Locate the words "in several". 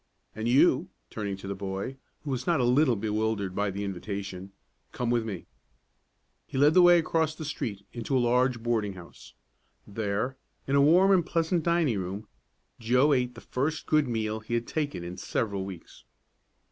15.03-15.65